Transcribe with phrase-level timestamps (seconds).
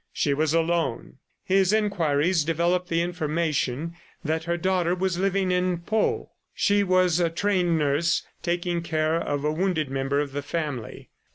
[0.11, 1.17] She was alone.
[1.43, 3.93] His inquiries developed the information
[4.23, 6.31] that her daughter was living in Pau.
[6.55, 11.11] She was a trained nurse taking care of a wounded member of the family.